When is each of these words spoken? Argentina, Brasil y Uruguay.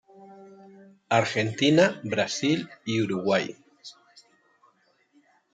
Argentina, 1.09 2.01
Brasil 2.03 2.67
y 2.85 3.03
Uruguay. 3.03 3.55